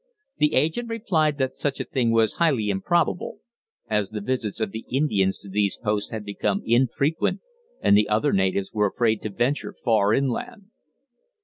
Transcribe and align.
The 0.39 0.55
agent 0.55 0.89
replied 0.89 1.37
that 1.37 1.55
such 1.55 1.79
a 1.79 1.83
thing 1.85 2.09
was 2.09 2.33
highly 2.37 2.71
improbable, 2.71 3.37
as 3.87 4.09
the 4.09 4.19
visits 4.19 4.59
of 4.59 4.71
the 4.71 4.83
Indians 4.91 5.37
to 5.37 5.47
these 5.47 5.77
posts 5.77 6.09
had 6.09 6.25
become 6.25 6.63
infrequent 6.65 7.41
and 7.81 7.95
the 7.95 8.09
other 8.09 8.33
natives 8.33 8.73
were 8.73 8.87
afraid 8.87 9.21
to 9.21 9.29
venture 9.29 9.73
far 9.79 10.11
inland. 10.11 10.71